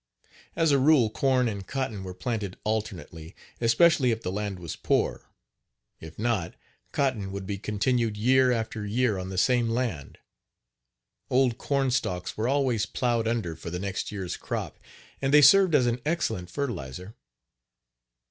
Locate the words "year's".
14.11-14.37